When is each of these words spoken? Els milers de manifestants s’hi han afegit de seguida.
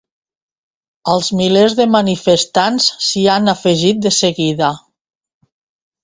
Els 1.15 1.27
milers 1.41 1.73
de 1.79 1.85
manifestants 1.95 2.87
s’hi 3.09 3.25
han 3.33 3.51
afegit 3.53 4.01
de 4.07 4.13
seguida. 4.21 4.71